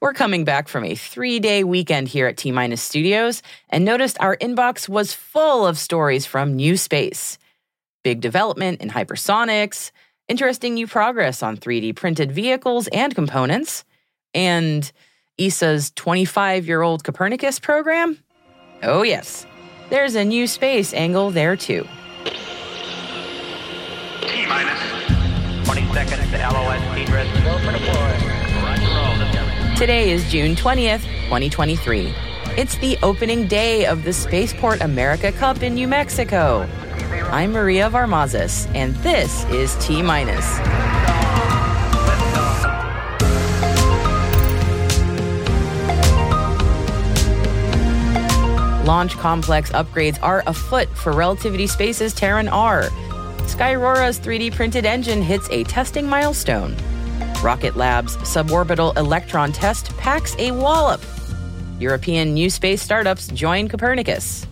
[0.00, 4.16] We're coming back from a three day weekend here at T Minus Studios and noticed
[4.20, 7.36] our inbox was full of stories from new space.
[8.04, 9.90] Big development in hypersonics,
[10.28, 13.84] interesting new progress on 3D printed vehicles and components,
[14.34, 14.92] and
[15.36, 18.18] ESA's 25 year old Copernicus program?
[18.84, 19.46] Oh, yes,
[19.90, 21.82] there's a new space angle there too.
[24.22, 24.80] T minus
[25.64, 27.08] 20 seconds to LOS speed
[29.78, 32.12] Today is June 20th, 2023.
[32.56, 36.68] It's the opening day of the Spaceport America Cup in New Mexico.
[37.30, 40.58] I'm Maria Varmazis, and this is T Minus.
[48.84, 52.88] Launch complex upgrades are afoot for Relativity Space's Terran R.
[53.46, 56.74] Skyrora's 3D printed engine hits a testing milestone.
[57.42, 61.00] Rocket Lab's suborbital electron test packs a wallop.
[61.78, 64.46] European new space startups join Copernicus.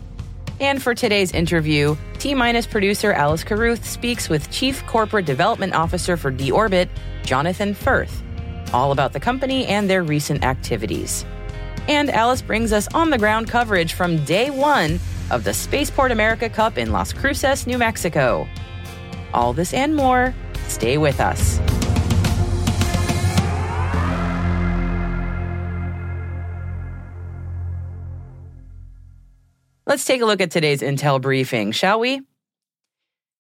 [0.60, 6.16] And for today's interview, T Minus producer Alice Carruth speaks with Chief Corporate Development Officer
[6.16, 6.88] for D-Orbit,
[7.24, 8.22] Jonathan Firth,
[8.72, 11.26] all about the company and their recent activities.
[11.88, 16.48] And Alice brings us on the ground coverage from day one of the Spaceport America
[16.48, 18.47] Cup in Las Cruces, New Mexico.
[19.34, 20.32] All this and more.
[20.68, 21.60] Stay with us.
[29.97, 32.21] Let's take a look at today's Intel briefing, shall we?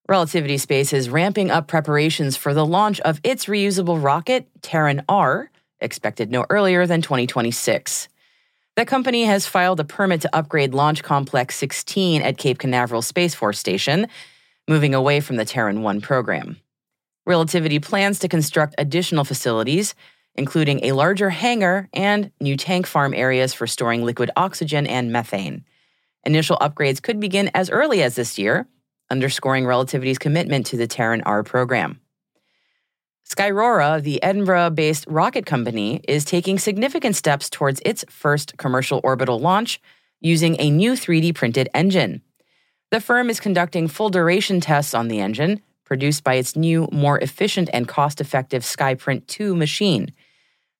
[0.08, 5.50] Relativity Space is ramping up preparations for the launch of its reusable rocket, Terran R,
[5.80, 8.08] expected no earlier than 2026.
[8.74, 13.34] The company has filed a permit to upgrade Launch Complex 16 at Cape Canaveral Space
[13.34, 14.06] Force Station,
[14.66, 16.56] moving away from the Terran 1 program.
[17.26, 19.94] Relativity plans to construct additional facilities,
[20.36, 25.62] including a larger hangar and new tank farm areas for storing liquid oxygen and methane.
[26.26, 28.66] Initial upgrades could begin as early as this year,
[29.10, 32.00] underscoring Relativity's commitment to the Terran R program.
[33.24, 39.38] Skyrora, the Edinburgh based rocket company, is taking significant steps towards its first commercial orbital
[39.38, 39.80] launch
[40.20, 42.22] using a new 3D printed engine.
[42.90, 47.20] The firm is conducting full duration tests on the engine, produced by its new, more
[47.20, 50.12] efficient and cost effective Skyprint 2 machine.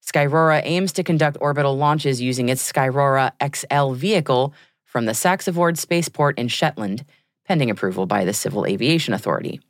[0.04, 4.52] Skyrora aims to conduct orbital launches using its Skyrora XL vehicle
[4.96, 7.04] from the Saxavord Spaceport in Shetland,
[7.44, 9.60] pending approval by the Civil Aviation Authority.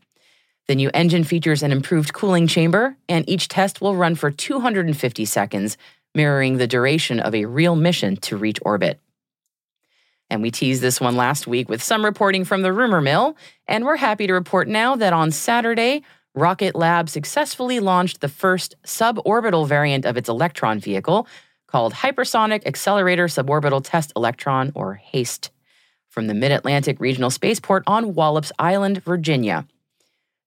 [0.68, 5.24] The new engine features an improved cooling chamber, and each test will run for 250
[5.24, 5.76] seconds,
[6.14, 9.00] mirroring the duration of a real mission to reach orbit.
[10.30, 13.84] And we teased this one last week with some reporting from the rumor mill, and
[13.84, 16.04] we're happy to report now that on Saturday,
[16.36, 21.26] Rocket Lab successfully launched the first suborbital variant of its Electron vehicle,
[21.76, 25.50] called Hypersonic Accelerator Suborbital Test Electron, or HASTE,
[26.08, 29.66] from the Mid Atlantic Regional Spaceport on Wallops Island, Virginia.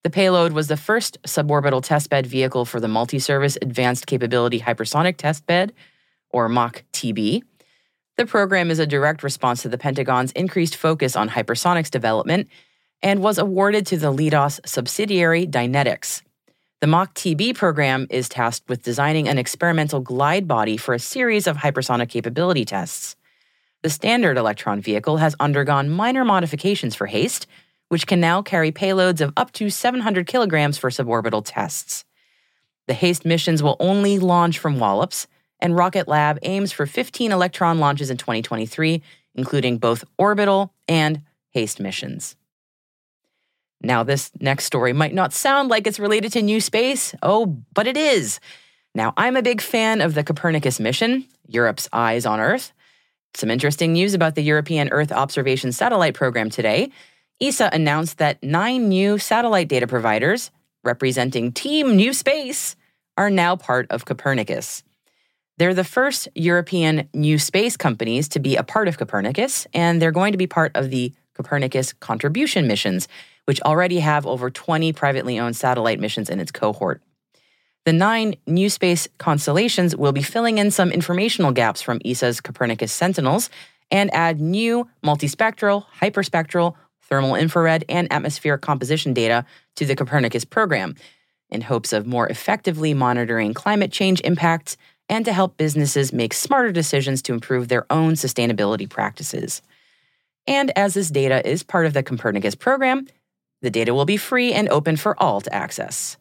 [0.03, 5.17] The payload was the first suborbital testbed vehicle for the Multi Service Advanced Capability Hypersonic
[5.17, 5.69] Testbed,
[6.31, 7.43] or MACH TB.
[8.17, 12.47] The program is a direct response to the Pentagon's increased focus on hypersonics development
[13.03, 16.23] and was awarded to the Leidos subsidiary Dynetics.
[16.81, 21.45] The MACH TB program is tasked with designing an experimental glide body for a series
[21.45, 23.17] of hypersonic capability tests.
[23.83, 27.47] The standard Electron vehicle has undergone minor modifications for HASTE,
[27.89, 32.05] which can now carry payloads of up to 700 kilograms for suborbital tests.
[32.87, 35.27] The HASTE missions will only launch from Wallops,
[35.59, 39.03] and Rocket Lab aims for 15 Electron launches in 2023,
[39.35, 41.23] including both orbital and
[41.53, 42.37] HASTE missions.
[43.81, 47.15] Now, this next story might not sound like it's related to new space.
[47.23, 48.39] Oh, but it is.
[48.93, 52.73] Now, I'm a big fan of the Copernicus mission, Europe's Eyes on Earth.
[53.35, 56.91] Some interesting news about the European Earth Observation Satellite Program today.
[57.39, 60.51] ESA announced that nine new satellite data providers,
[60.83, 62.75] representing Team New Space,
[63.17, 64.83] are now part of Copernicus.
[65.57, 70.11] They're the first European new space companies to be a part of Copernicus, and they're
[70.11, 73.07] going to be part of the Copernicus contribution missions,
[73.49, 77.01] which already have over 20 privately owned satellite missions in its cohort.
[77.83, 82.91] The nine new space constellations will be filling in some informational gaps from ESA's Copernicus
[82.91, 83.49] Sentinels
[83.89, 89.43] and add new multispectral, hyperspectral, thermal infrared, and atmospheric composition data
[89.77, 90.93] to the Copernicus program
[91.49, 94.77] in hopes of more effectively monitoring climate change impacts
[95.09, 99.63] and to help businesses make smarter decisions to improve their own sustainability practices.
[100.45, 103.07] And as this data is part of the Copernicus program,
[103.61, 106.17] the data will be free and open for all to access.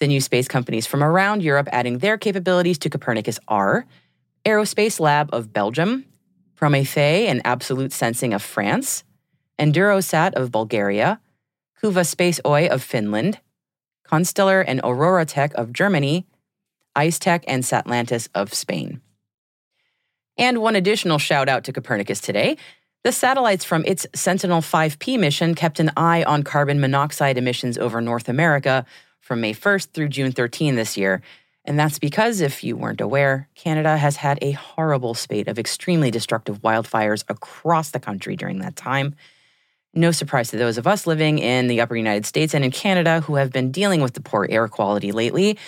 [0.00, 3.86] The new space companies from around Europe adding their capabilities to Copernicus are
[4.44, 6.04] Aerospace Lab of Belgium,
[6.56, 9.04] Prométhée and Absolut Sensing of France,
[9.58, 11.20] Endurosat of Bulgaria,
[11.82, 13.40] Kuva Space Oy of Finland,
[14.04, 16.26] Constellar and OroraTech of Germany,
[16.96, 19.00] IceTech and Satlantis of Spain.
[20.36, 22.56] And one additional shout out to Copernicus today.
[23.04, 28.00] The satellites from its Sentinel 5P mission kept an eye on carbon monoxide emissions over
[28.00, 28.86] North America
[29.20, 31.20] from May 1st through June 13 this year.
[31.66, 36.10] And that's because, if you weren't aware, Canada has had a horrible spate of extremely
[36.10, 39.14] destructive wildfires across the country during that time.
[39.92, 43.20] No surprise to those of us living in the upper United States and in Canada
[43.20, 45.58] who have been dealing with the poor air quality lately.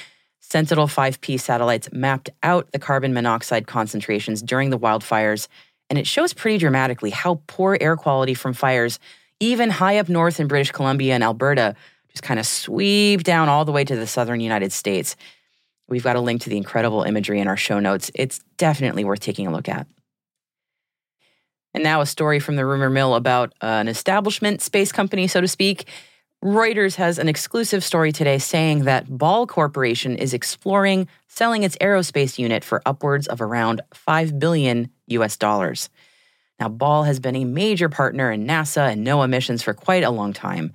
[0.41, 5.49] Sentinel 5P satellites mapped out the carbon monoxide concentrations during the wildfires,
[5.89, 8.99] and it shows pretty dramatically how poor air quality from fires,
[9.41, 11.75] even high up north in British Columbia and Alberta,
[12.09, 15.17] just kind of sweep down all the way to the southern United States.
[15.89, 18.11] We've got a link to the incredible imagery in our show notes.
[18.15, 19.87] It's definitely worth taking a look at.
[21.75, 25.43] And now a story from the rumor mill about uh, an establishment space company, so
[25.43, 25.87] to speak.
[26.47, 32.39] Reuters has an exclusive story today saying that Ball Corporation is exploring selling its aerospace
[32.39, 35.91] unit for upwards of around 5 billion US dollars.
[36.61, 40.11] Now, Ball has been a major partner in NASA and NOAA missions for quite a
[40.11, 40.73] long time.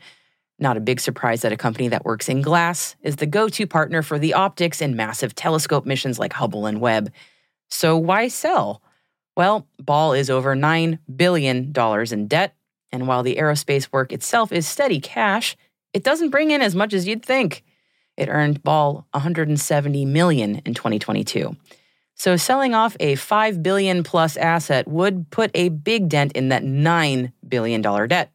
[0.59, 3.65] Not a big surprise that a company that works in glass is the go to
[3.65, 7.13] partner for the optics in massive telescope missions like Hubble and Webb.
[7.69, 8.81] So why sell?
[9.37, 12.55] Well, Ball is over $9 billion in debt,
[12.91, 15.55] and while the aerospace work itself is steady cash,
[15.93, 17.63] it doesn't bring in as much as you'd think.
[18.17, 21.55] It earned Ball 170 million in 2022.
[22.15, 26.63] So selling off a 5 billion plus asset would put a big dent in that
[26.63, 28.31] 9 billion dollar debt.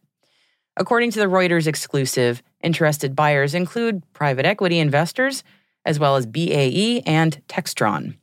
[0.77, 5.45] According to the Reuters exclusive, interested buyers include private equity investors,
[5.85, 8.17] as well as BAE and Textron.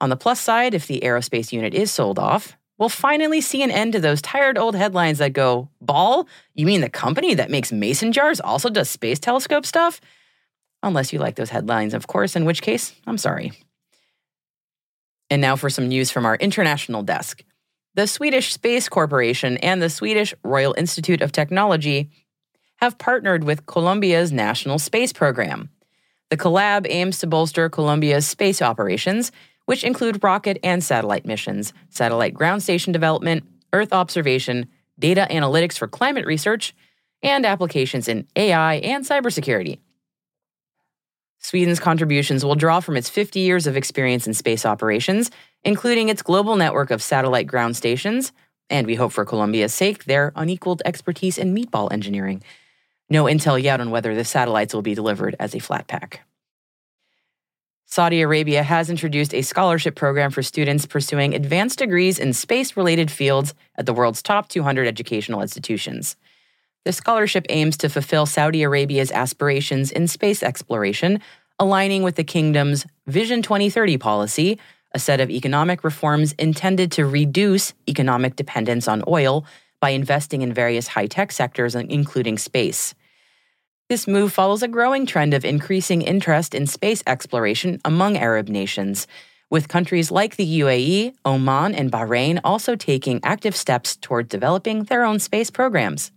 [0.00, 3.70] On the plus side, if the aerospace unit is sold off, we'll finally see an
[3.70, 6.26] end to those tired old headlines that go, Ball?
[6.54, 10.00] You mean the company that makes mason jars also does space telescope stuff?
[10.82, 13.52] Unless you like those headlines, of course, in which case, I'm sorry.
[15.28, 17.44] And now for some news from our international desk.
[17.94, 22.10] The Swedish Space Corporation and the Swedish Royal Institute of Technology
[22.76, 25.68] have partnered with Colombia's National Space Program.
[26.30, 29.32] The collab aims to bolster Colombia's space operations,
[29.70, 34.66] which include rocket and satellite missions, satellite ground station development, Earth observation,
[34.98, 36.74] data analytics for climate research,
[37.22, 39.78] and applications in AI and cybersecurity.
[41.38, 45.30] Sweden's contributions will draw from its 50 years of experience in space operations,
[45.62, 48.32] including its global network of satellite ground stations,
[48.70, 52.42] and we hope for Colombia's sake, their unequaled expertise in meatball engineering.
[53.08, 56.22] No intel yet on whether the satellites will be delivered as a flat pack.
[57.92, 63.10] Saudi Arabia has introduced a scholarship program for students pursuing advanced degrees in space related
[63.10, 66.14] fields at the world's top 200 educational institutions.
[66.84, 71.18] The scholarship aims to fulfill Saudi Arabia's aspirations in space exploration,
[71.58, 74.60] aligning with the kingdom's Vision 2030 policy,
[74.94, 79.44] a set of economic reforms intended to reduce economic dependence on oil
[79.80, 82.94] by investing in various high tech sectors, including space.
[83.90, 89.08] This move follows a growing trend of increasing interest in space exploration among Arab nations,
[89.50, 95.04] with countries like the UAE, Oman, and Bahrain also taking active steps toward developing their
[95.04, 96.12] own space programs.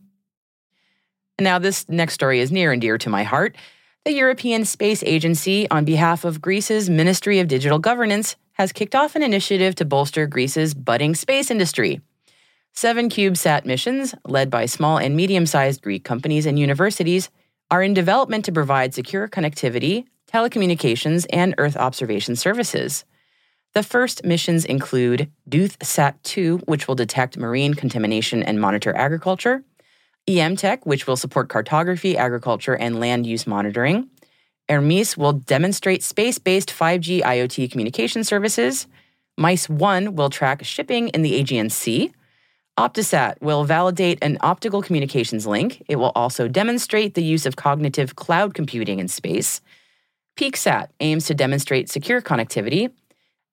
[1.40, 3.56] Now, this next story is near and dear to my heart.
[4.06, 9.16] The European Space Agency, on behalf of Greece's Ministry of Digital Governance, has kicked off
[9.16, 12.02] an initiative to bolster Greece's budding space industry.
[12.74, 17.32] Seven CubeSat missions, led by small and medium sized Greek companies and universities,
[17.74, 23.04] are in development to provide secure connectivity, telecommunications, and Earth observation services.
[23.74, 29.64] The first missions include DUTHSat 2, which will detect marine contamination and monitor agriculture,
[30.30, 34.08] EMTech, which will support cartography, agriculture, and land use monitoring.
[34.70, 38.86] Hermes will demonstrate space based 5G IoT communication services.
[39.36, 42.12] MICE 1 will track shipping in the Aegean Sea.
[42.78, 45.84] Optisat will validate an optical communications link.
[45.88, 49.62] It will also demonstrate the use of cognitive cloud computing in space.
[50.38, 52.92] PeakSat aims to demonstrate secure connectivity.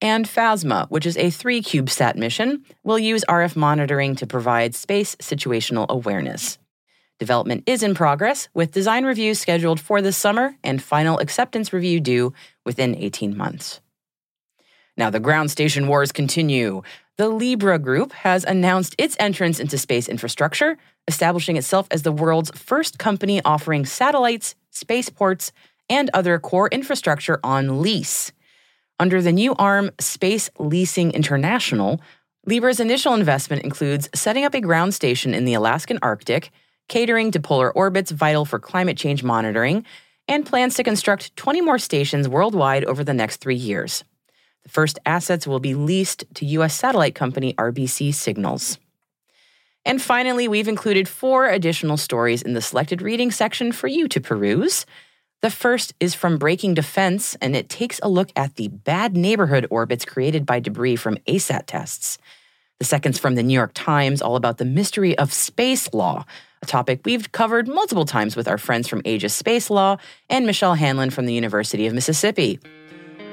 [0.01, 5.15] And PHASMA, which is a three CubeSat mission, will use RF monitoring to provide space
[5.17, 6.59] situational awareness.
[7.19, 12.01] Development is in progress, with design reviews scheduled for this summer and final acceptance review
[12.01, 12.33] due
[12.65, 13.83] within 18 months.
[14.97, 16.83] Now, the ground station wars continue.
[17.21, 22.51] The Libra Group has announced its entrance into space infrastructure, establishing itself as the world's
[22.59, 25.53] first company offering satellites, spaceports,
[25.91, 28.33] and other core infrastructure on lease.
[28.99, 32.01] Under the new arm Space Leasing International,
[32.47, 36.51] Libra's initial investment includes setting up a ground station in the Alaskan Arctic
[36.89, 39.85] catering to polar orbits vital for climate change monitoring,
[40.27, 44.05] and plans to construct 20 more stations worldwide over the next three years.
[44.65, 46.75] The first assets will be leased to U.S.
[46.75, 48.79] satellite company RBC Signals.
[49.85, 54.21] And finally, we've included four additional stories in the selected reading section for you to
[54.21, 54.85] peruse.
[55.41, 59.67] The first is from Breaking Defense, and it takes a look at the bad neighborhood
[59.71, 62.19] orbits created by debris from ASAT tests.
[62.79, 66.27] The second's from the New York Times, all about the mystery of space law,
[66.63, 69.97] a topic we've covered multiple times with our friends from Aegis Space Law
[70.29, 72.61] and Michelle Hanlon from the University of Mississippi.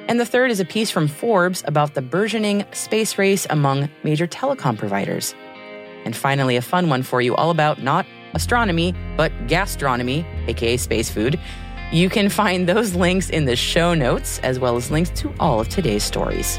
[0.08, 4.26] And the third is a piece from Forbes about the burgeoning space race among major
[4.26, 5.36] telecom providers.
[6.06, 11.10] And finally, a fun one for you all about not astronomy, but gastronomy, aka space
[11.10, 11.38] food.
[11.92, 15.60] You can find those links in the show notes, as well as links to all
[15.60, 16.58] of today's stories.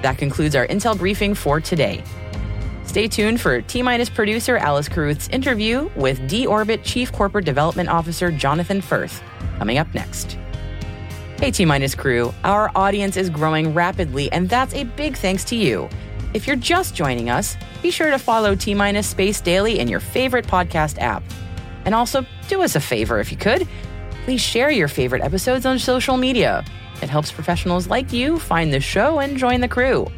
[0.00, 2.02] That concludes our Intel briefing for today.
[2.88, 7.86] Stay tuned for T Minus producer Alice Carruth's interview with D Orbit Chief Corporate Development
[7.86, 9.22] Officer Jonathan Firth
[9.58, 10.38] coming up next.
[11.38, 15.54] Hey T Minus crew, our audience is growing rapidly, and that's a big thanks to
[15.54, 15.86] you.
[16.32, 20.00] If you're just joining us, be sure to follow T Minus Space Daily in your
[20.00, 21.22] favorite podcast app.
[21.84, 23.68] And also, do us a favor if you could.
[24.24, 26.64] Please share your favorite episodes on social media.
[27.02, 30.10] It helps professionals like you find the show and join the crew.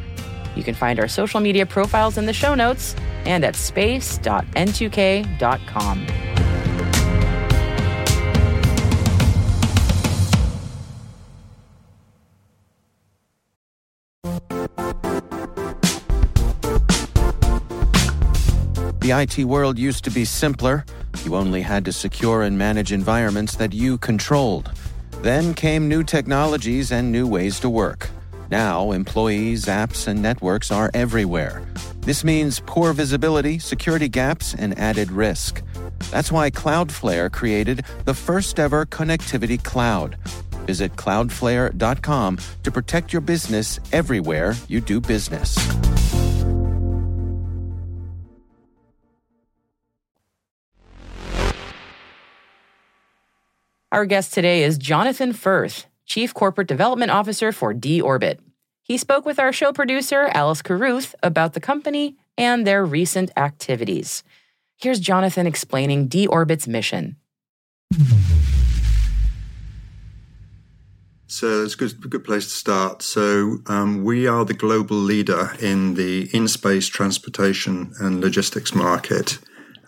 [0.54, 6.06] You can find our social media profiles in the show notes and at space.n2k.com.
[19.00, 20.84] The IT world used to be simpler.
[21.24, 24.70] You only had to secure and manage environments that you controlled.
[25.22, 28.10] Then came new technologies and new ways to work.
[28.50, 31.62] Now, employees, apps, and networks are everywhere.
[32.00, 35.62] This means poor visibility, security gaps, and added risk.
[36.10, 40.16] That's why Cloudflare created the first ever connectivity cloud.
[40.66, 45.56] Visit cloudflare.com to protect your business everywhere you do business.
[53.92, 58.40] Our guest today is Jonathan Firth, Chief Corporate Development Officer for D Orbit.
[58.82, 64.24] He spoke with our show producer, Alice Carruth, about the company and their recent activities.
[64.76, 67.14] Here's Jonathan explaining D Orbit's mission.
[71.28, 73.02] So it's a good, good place to start.
[73.02, 79.38] So um, we are the global leader in the in-space transportation and logistics market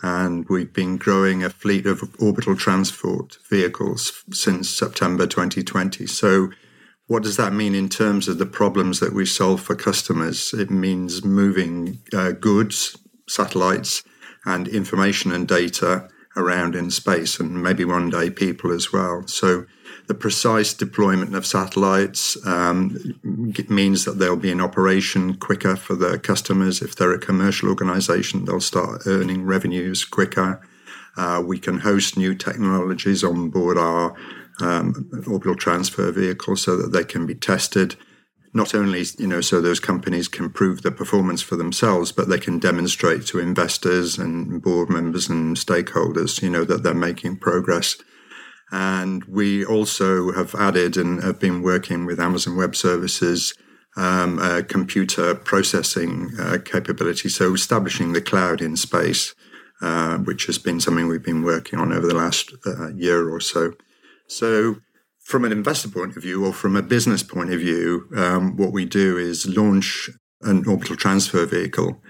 [0.02, 6.06] and we've been growing a fleet of orbital transport vehicles since September 2020.
[6.06, 6.50] So,
[7.06, 10.52] what does that mean in terms of the problems that we solve for customers?
[10.52, 12.96] It means moving uh, goods,
[13.28, 14.02] satellites,
[14.44, 19.26] and information and data around in space, and maybe one day people as well.
[19.26, 19.66] So,
[20.08, 22.98] the precise deployment of satellites um,
[23.68, 26.82] means that they'll be in operation quicker for the customers.
[26.82, 30.60] If they're a commercial organization, they'll start earning revenues quicker.
[31.16, 34.16] Uh, we can host new technologies on board our
[34.60, 37.96] um, orbital transfer vehicles so that they can be tested
[38.54, 42.38] not only you know so those companies can prove the performance for themselves but they
[42.38, 47.96] can demonstrate to investors and board members and stakeholders you know that they're making progress
[48.72, 53.54] and we also have added and have been working with Amazon Web Services
[53.96, 57.28] um, computer processing uh, capability.
[57.28, 59.34] So establishing the cloud in space
[59.82, 63.40] uh, which has been something we've been working on over the last uh, year or
[63.40, 63.72] so.
[64.28, 64.76] So
[65.24, 68.72] from an investor point of view or from a business point of view, um, what
[68.72, 70.08] we do is launch
[70.42, 72.00] an orbital transfer vehicle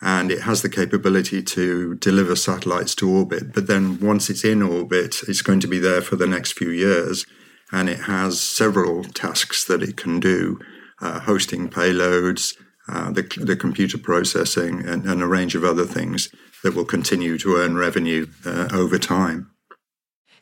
[0.00, 3.52] and it has the capability to deliver satellites to orbit.
[3.52, 6.70] But then once it's in orbit, it's going to be there for the next few
[6.70, 7.26] years.
[7.72, 10.58] And it has several tasks that it can do
[11.00, 12.56] uh, hosting payloads,
[12.88, 16.30] uh, the, the, computer processing, and, and, a range of other things
[16.62, 19.50] that will continue to earn revenue uh, over time.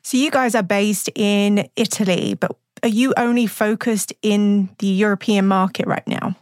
[0.03, 5.49] So you guys are based in Italy, but are you only focused in the European
[5.49, 6.37] market right now?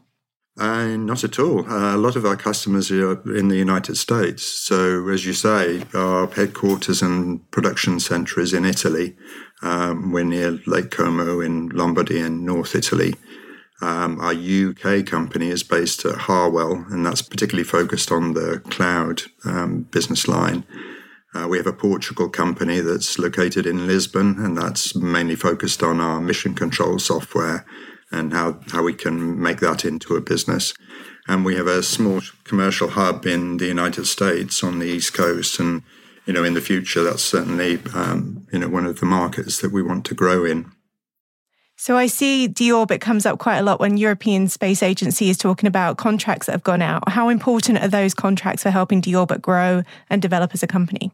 [0.56, 1.68] Uh, not at all.
[1.68, 4.44] Uh, a lot of our customers are in the United States.
[4.44, 9.16] So, as you say, our headquarters and production centre is in Italy.
[9.62, 13.14] Um, we're near Lake Como in Lombardy in North Italy.
[13.82, 19.22] Um, our UK company is based at Harwell, and that's particularly focused on the cloud
[19.44, 20.64] um, business line.
[21.34, 26.00] Uh, we have a Portugal company that's located in Lisbon, and that's mainly focused on
[26.00, 27.66] our mission control software
[28.14, 30.72] and how, how we can make that into a business.
[31.26, 35.58] And we have a small commercial hub in the United States on the East Coast.
[35.58, 35.82] And,
[36.26, 39.72] you know, in the future, that's certainly, um, you know, one of the markets that
[39.72, 40.70] we want to grow in.
[41.76, 45.66] So I see D-Orbit comes up quite a lot when European Space Agency is talking
[45.66, 47.08] about contracts that have gone out.
[47.08, 51.10] How important are those contracts for helping D-Orbit grow and develop as a company?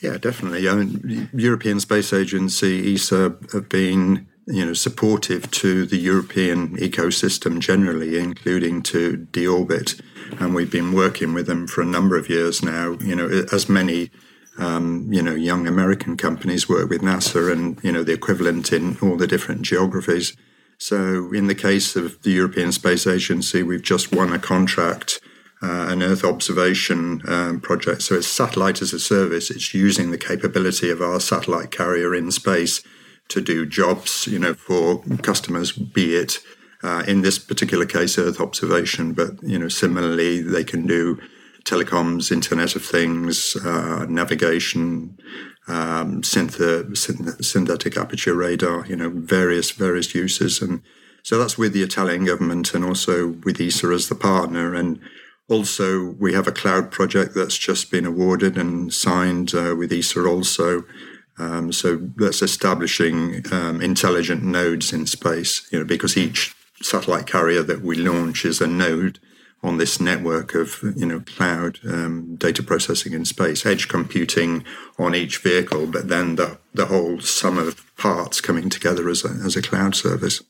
[0.00, 0.68] Yeah, definitely.
[0.68, 7.60] I mean, European Space Agency, ESA, have been you know supportive to the European ecosystem
[7.60, 10.00] generally, including to D-Orbit,
[10.38, 12.96] and we've been working with them for a number of years now.
[13.00, 14.10] You know, as many
[14.58, 18.96] um, you know young American companies work with NASA, and you know the equivalent in
[19.02, 20.36] all the different geographies.
[20.78, 25.20] So, in the case of the European Space Agency, we've just won a contract
[25.62, 28.02] uh, an Earth observation um, project.
[28.02, 29.48] So it's satellite as a service.
[29.48, 32.82] It's using the capability of our satellite carrier in space
[33.32, 36.38] to do jobs, you know, for customers, be it
[36.82, 41.20] uh, in this particular case Earth observation, but you know, similarly they can do
[41.64, 45.16] telecoms, Internet of Things, uh, navigation,
[45.68, 50.82] um, synth- synthetic aperture radar, you know, various various uses, and
[51.22, 55.00] so that's with the Italian government and also with ESA as the partner and
[55.52, 60.24] also, we have a cloud project that's just been awarded and signed uh, with ESA
[60.24, 60.84] also.
[61.42, 67.64] Um, so that's establishing um, intelligent nodes in space, you know, because each satellite carrier
[67.64, 69.18] that we launch is a node
[69.60, 74.64] on this network of, you know, cloud um, data processing in space, edge computing
[74.98, 79.30] on each vehicle, but then the, the whole sum of parts coming together as a,
[79.44, 80.42] as a cloud service.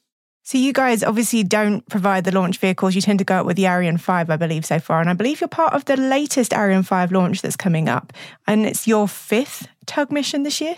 [0.45, 2.97] So you guys obviously don't provide the launch vehicles.
[2.97, 5.01] You tend to go out with the Ariane 5, I believe, so far.
[5.01, 8.13] And I believe you're part of the latest Ariane 5 launch that's coming up.
[8.47, 10.77] And it's your fifth tug mission this year?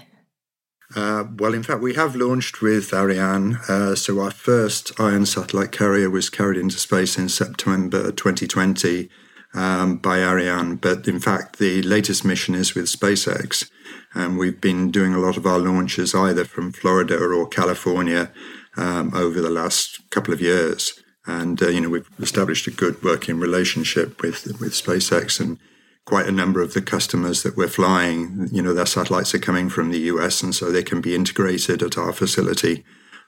[0.94, 3.56] Uh, well, in fact, we have launched with Ariane.
[3.66, 9.08] Uh, so our first Ion satellite carrier was carried into space in September 2020
[9.54, 10.76] um, by Ariane.
[10.76, 13.70] But in fact, the latest mission is with SpaceX.
[14.14, 18.30] And we've been doing a lot of our launches either from Florida or California
[18.76, 21.00] um, over the last couple of years.
[21.26, 25.58] And, uh, you know, we've established a good working relationship with, with SpaceX and
[26.04, 29.70] quite a number of the customers that we're flying, you know, their satellites are coming
[29.70, 32.84] from the US and so they can be integrated at our facility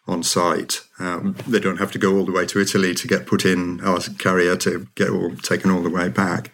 [0.07, 0.83] on site.
[0.99, 3.81] Um, they don't have to go all the way to Italy to get put in
[3.81, 6.53] our carrier to get all taken all the way back.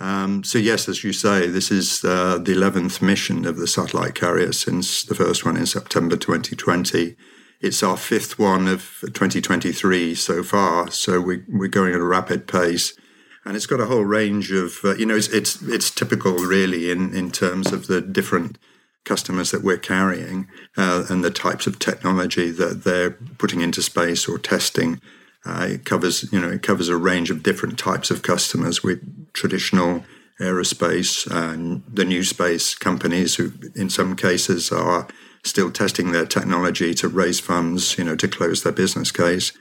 [0.00, 4.14] Um, so yes, as you say, this is uh, the 11th mission of the satellite
[4.14, 7.16] carrier since the first one in September 2020.
[7.60, 12.46] It's our fifth one of 2023 so far, so we, we're going at a rapid
[12.46, 12.96] pace.
[13.44, 16.90] And it's got a whole range of, uh, you know, it's, it's, it's typical really
[16.90, 18.58] in, in terms of the different
[19.04, 24.28] customers that we're carrying uh, and the types of technology that they're putting into space
[24.28, 25.00] or testing.
[25.44, 29.32] Uh, it covers, you know, it covers a range of different types of customers with
[29.32, 30.04] traditional
[30.40, 35.08] aerospace and the new space companies who, in some cases, are
[35.44, 39.52] still testing their technology to raise funds, you know, to close their business case,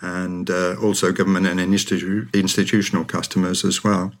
[0.00, 4.12] and uh, also government and institu- institutional customers as well.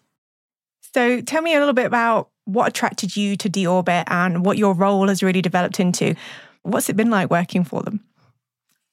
[0.94, 4.74] So, tell me a little bit about what attracted you to D-Orbit and what your
[4.74, 6.14] role has really developed into.
[6.62, 8.04] What's it been like working for them?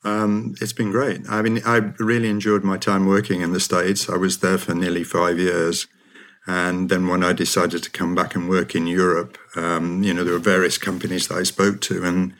[0.03, 1.21] Um, it's been great.
[1.29, 4.09] I mean, I really enjoyed my time working in the States.
[4.09, 5.87] I was there for nearly five years.
[6.47, 10.23] And then when I decided to come back and work in Europe, um, you know,
[10.23, 12.03] there were various companies that I spoke to.
[12.03, 12.33] And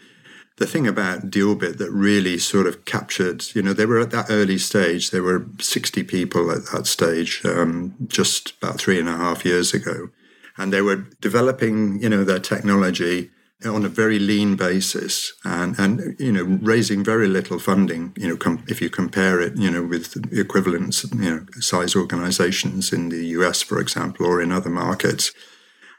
[0.58, 4.28] the thing about D-Orbit that really sort of captured, you know, they were at that
[4.30, 5.10] early stage.
[5.10, 9.74] There were 60 people at that stage um, just about three and a half years
[9.74, 10.10] ago.
[10.58, 13.32] And they were developing, you know, their technology
[13.66, 18.38] on a very lean basis and, and you know raising very little funding you know
[18.38, 23.26] com- if you compare it you know with equivalent you know size organizations in the
[23.38, 25.32] US for example or in other markets.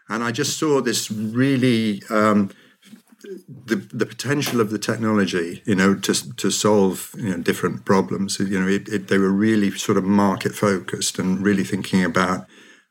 [0.09, 2.51] And I just saw this really um,
[3.67, 8.39] the the potential of the technology you know to to solve you know different problems.
[8.39, 12.47] You know it, it, they were really sort of market focused and really thinking about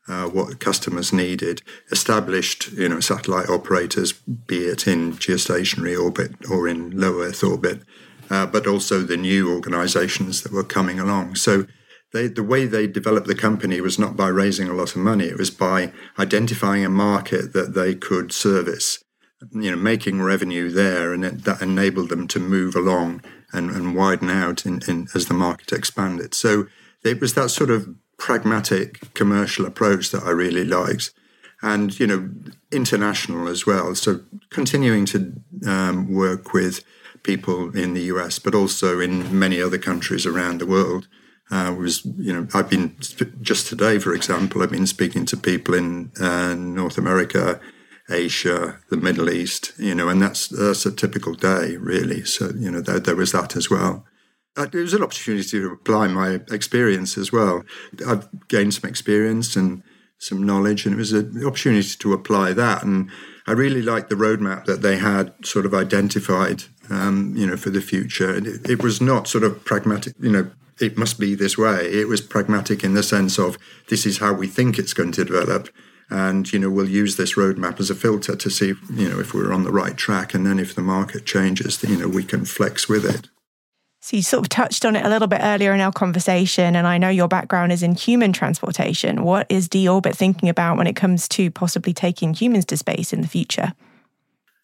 [0.08, 6.68] uh, what customers needed, established, you know, satellite operators, be it in geostationary orbit or
[6.68, 7.82] in low Earth orbit,
[8.30, 11.34] uh, but also the new organizations that were coming along.
[11.36, 11.66] So
[12.12, 15.26] they, the way they developed the company was not by raising a lot of money;
[15.26, 19.02] it was by identifying a market that they could service,
[19.52, 23.96] you know, making revenue there, and it, that enabled them to move along and, and
[23.96, 26.34] widen out in, in, as the market expanded.
[26.34, 26.66] So
[27.04, 27.88] it was that sort of
[28.18, 31.12] pragmatic commercial approach that I really liked.
[31.62, 32.30] And, you know,
[32.70, 33.94] international as well.
[33.94, 35.32] So continuing to
[35.66, 36.84] um, work with
[37.22, 41.08] people in the US, but also in many other countries around the world.
[41.48, 42.96] Uh, was you know I've been
[43.40, 47.60] just today, for example, I've been speaking to people in uh, North America,
[48.10, 52.24] Asia, the Middle East, you know, and that's that's a typical day, really.
[52.24, 54.04] So you know there, there was that as well
[54.56, 57.62] it was an opportunity to apply my experience as well.
[58.06, 59.82] I've gained some experience and
[60.18, 62.82] some knowledge, and it was an opportunity to apply that.
[62.82, 63.10] And
[63.46, 67.70] I really liked the roadmap that they had sort of identified, um, you know, for
[67.70, 68.34] the future.
[68.34, 71.86] And it, it was not sort of pragmatic, you know, it must be this way.
[71.86, 75.24] It was pragmatic in the sense of this is how we think it's going to
[75.24, 75.68] develop.
[76.08, 79.34] And, you know, we'll use this roadmap as a filter to see, you know, if
[79.34, 80.34] we're on the right track.
[80.34, 83.28] And then if the market changes, you know, we can flex with it.
[84.06, 86.86] So you sort of touched on it a little bit earlier in our conversation, and
[86.86, 89.24] I know your background is in human transportation.
[89.24, 93.20] What is D-Orbit thinking about when it comes to possibly taking humans to space in
[93.20, 93.72] the future?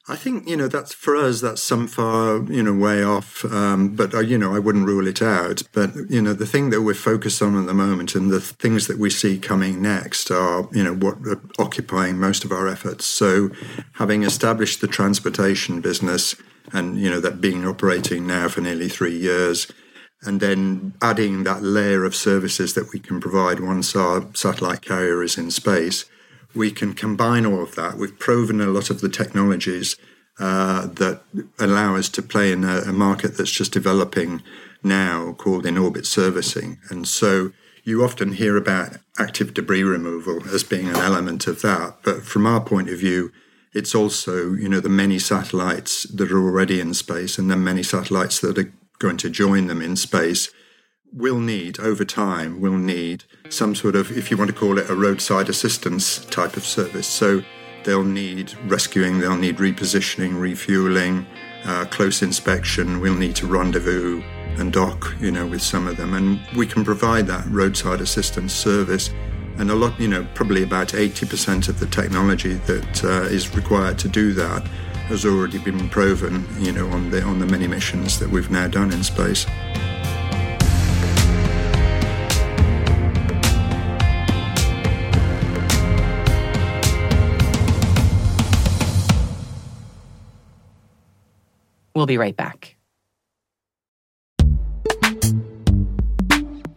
[0.06, 1.40] I think you know that's for us.
[1.40, 5.08] That's some far you know way off, um, but uh, you know I wouldn't rule
[5.08, 5.62] it out.
[5.72, 8.86] But you know the thing that we're focused on at the moment, and the things
[8.86, 13.06] that we see coming next, are you know what are occupying most of our efforts.
[13.06, 13.50] So,
[13.94, 16.36] having established the transportation business,
[16.72, 19.70] and you know that being operating now for nearly three years
[20.22, 25.22] and then adding that layer of services that we can provide once our satellite carrier
[25.22, 26.04] is in space,
[26.54, 27.96] we can combine all of that.
[27.96, 29.96] We've proven a lot of the technologies
[30.38, 31.22] uh, that
[31.58, 34.42] allow us to play in a, a, market that's just developing
[34.82, 36.78] now called in orbit servicing.
[36.88, 37.52] And so
[37.84, 41.96] you often hear about active debris removal as being an element of that.
[42.02, 43.32] But from our point of view,
[43.72, 47.82] it's also, you know, the many satellites that are already in space and the many
[47.82, 50.50] satellites that are going to join them in space
[51.12, 54.88] will need, over time, will need some sort of, if you want to call it
[54.88, 57.06] a roadside assistance type of service.
[57.06, 57.42] So
[57.84, 61.26] they'll need rescuing, they'll need repositioning, refueling,
[61.64, 63.00] uh, close inspection.
[63.00, 64.22] We'll need to rendezvous
[64.58, 66.14] and dock, you know, with some of them.
[66.14, 69.10] And we can provide that roadside assistance service
[69.58, 73.98] and a lot, you know, probably about 80% of the technology that uh, is required
[74.00, 74.66] to do that
[75.08, 78.66] has already been proven, you know, on the on the many missions that we've now
[78.66, 79.46] done in space.
[91.94, 92.76] We'll be right back.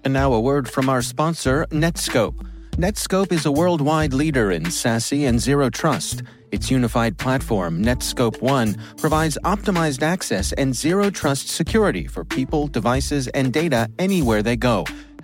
[0.03, 2.45] And now a word from our sponsor, Netskope.
[2.77, 6.23] Netskope is a worldwide leader in SASE and zero trust.
[6.51, 13.29] Its unified platform, Netskope One, provides optimized access and zero trust security for people, devices,
[13.29, 14.83] and data anywhere they go,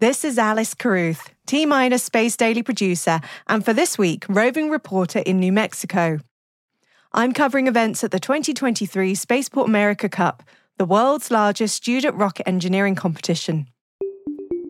[0.00, 5.18] This is Alice Carruth, T Minus Space Daily producer, and for this week, roving reporter
[5.18, 6.20] in New Mexico.
[7.12, 10.44] I'm covering events at the 2023 Spaceport America Cup,
[10.76, 13.66] the world's largest student rocket engineering competition.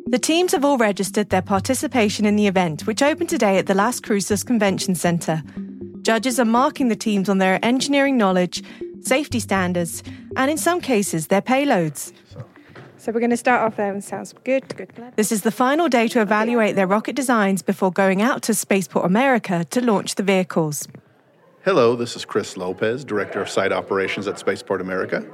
[0.06, 3.74] The teams have all registered their participation in the event, which opened today at the
[3.74, 5.42] Las Cruces Convention Center.
[6.00, 8.62] Judges are marking the teams on their engineering knowledge,
[9.02, 10.02] safety standards,
[10.36, 12.14] and in some cases, their payloads.
[12.98, 14.76] So we're going to start off there and sounds good.
[14.76, 14.90] Good.
[15.14, 19.06] This is the final day to evaluate their rocket designs before going out to Spaceport
[19.06, 20.88] America to launch the vehicles.
[21.64, 25.24] Hello, this is Chris Lopez, Director of Site Operations at Spaceport America.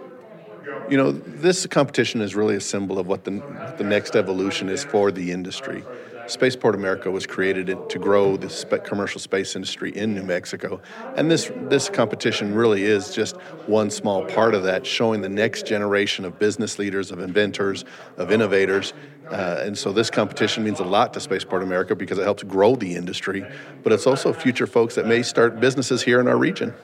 [0.90, 3.42] You know, this competition is really a symbol of what the,
[3.78, 5.84] the next evolution is for the industry.
[6.26, 8.48] Spaceport America was created to grow the
[8.84, 10.80] commercial space industry in New Mexico,
[11.16, 15.66] and this this competition really is just one small part of that, showing the next
[15.66, 17.84] generation of business leaders, of inventors,
[18.16, 18.92] of innovators.
[19.30, 22.76] Uh, and so this competition means a lot to Spaceport America because it helps grow
[22.76, 23.44] the industry,
[23.82, 26.74] but it's also future folks that may start businesses here in our region.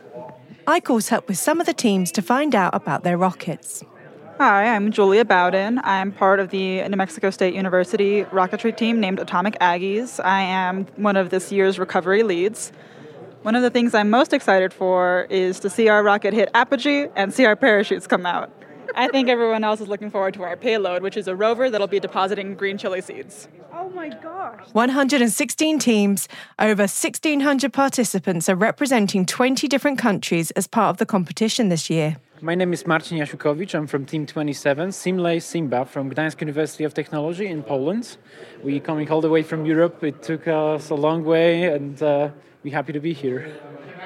[0.66, 3.83] I caught up with some of the teams to find out about their rockets.
[4.40, 5.83] Hi, I'm Julia Bowden.
[5.85, 10.18] I'm part of the New Mexico State University rocketry team named Atomic Aggies.
[10.24, 12.72] I am one of this year's recovery leads.
[13.42, 17.09] One of the things I'm most excited for is to see our rocket hit apogee
[17.14, 18.50] and see our parachutes come out.
[18.94, 21.87] I think everyone else is looking forward to our payload, which is a rover that'll
[21.87, 23.46] be depositing green chili seeds.
[23.74, 24.68] Oh my gosh.
[24.72, 31.68] 116 teams, over 1,600 participants are representing 20 different countries as part of the competition
[31.68, 32.16] this year.
[32.42, 33.74] My name is Marcin Jasiukowicz.
[33.74, 38.16] I'm from Team 27, Simlay Simba from Gdańsk University of Technology in Poland.
[38.62, 40.03] We're coming all the way from Europe.
[40.03, 42.31] It took us a long way, and uh,
[42.64, 43.53] we're happy to be here.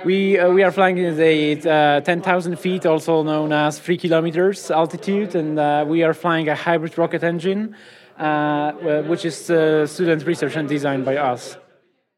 [0.04, 5.36] We uh, we are flying at uh, 10,000 feet, also known as three kilometers altitude,
[5.36, 7.76] and uh, we are flying a hybrid rocket engine,
[8.18, 11.56] uh, which is uh, student research and designed by us.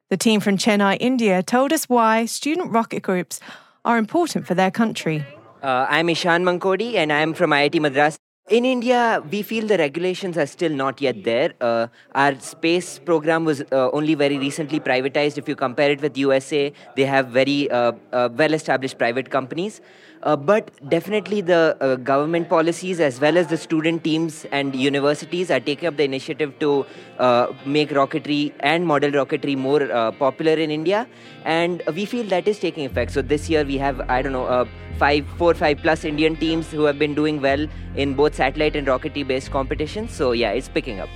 [0.09, 3.39] The team from Chennai, India, told us why student rocket groups
[3.85, 5.27] are important for their country.
[5.63, 8.19] Uh, I'm Ishan Mankodi and I'm from IIT Madras.
[8.49, 11.55] In India, we feel the regulations are still not yet there.
[11.61, 15.39] Uh, our space program was uh, only very recently privatized.
[15.39, 19.81] If you compare it with USA, they have very uh, uh, well-established private companies.
[20.23, 25.51] Uh, but definitely the uh, government policies as well as the student teams and universities
[25.51, 26.85] are taking up the initiative to
[27.19, 31.07] uh, make rocketry and model rocketry more uh, popular in India.
[31.45, 33.13] And we feel that is taking effect.
[33.13, 34.67] So this year we have, I don't know, uh,
[34.99, 38.87] five, four, five plus Indian teams who have been doing well in both satellite and
[38.87, 40.13] rocketry based competitions.
[40.13, 41.09] So yeah, it's picking up.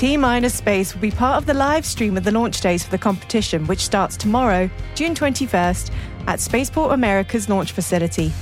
[0.00, 2.90] T Minus Space will be part of the live stream of the launch days for
[2.90, 5.90] the competition, which starts tomorrow, June 21st,
[6.26, 8.32] at Spaceport America's launch facility.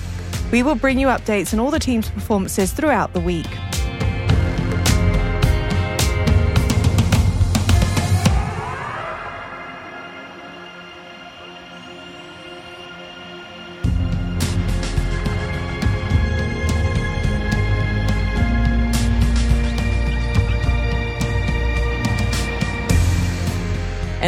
[0.53, 3.49] We will bring you updates on all the team's performances throughout the week.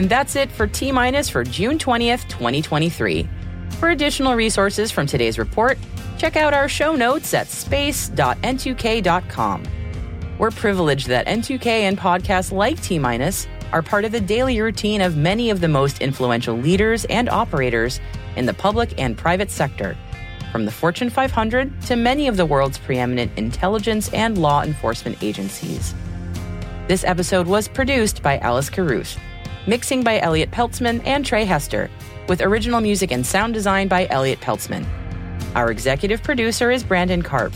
[0.01, 3.29] And that's it for T Minus for June 20th, 2023.
[3.79, 5.77] For additional resources from today's report,
[6.17, 9.63] check out our show notes at space.n2k.com.
[10.39, 15.03] We're privileged that N2K and podcasts like T Minus are part of the daily routine
[15.03, 18.01] of many of the most influential leaders and operators
[18.37, 19.99] in the public and private sector,
[20.51, 25.95] from the Fortune 500 to many of the world's preeminent intelligence and law enforcement agencies.
[26.89, 29.19] This episode was produced by Alice Carruth
[29.67, 31.91] mixing by Elliot Peltzman and Trey Hester,
[32.29, 34.87] with original music and sound design by Elliot Peltzman.
[35.55, 37.55] Our executive producer is Brandon Karpf.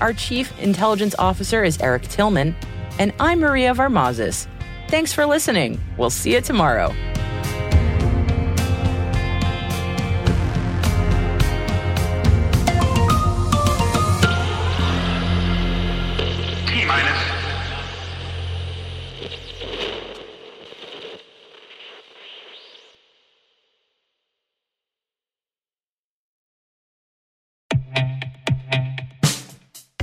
[0.00, 2.54] Our chief intelligence officer is Eric Tillman,
[2.98, 4.46] and I'm Maria Varmazis.
[4.88, 5.80] Thanks for listening.
[5.96, 6.94] We'll see you tomorrow.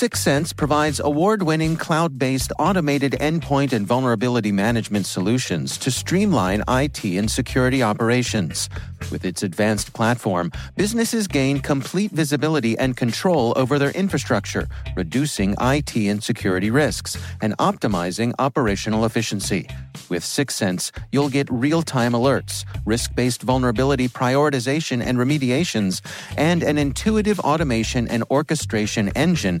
[0.00, 7.04] Syxsense provides award winning cloud based automated endpoint and vulnerability management solutions to streamline IT
[7.04, 8.70] and security operations.
[9.12, 15.94] With its advanced platform, businesses gain complete visibility and control over their infrastructure, reducing IT
[15.94, 19.68] and security risks and optimizing operational efficiency.
[20.08, 26.00] With Syxsense, you'll get real time alerts, risk based vulnerability prioritization and remediations,
[26.38, 29.60] and an intuitive automation and orchestration engine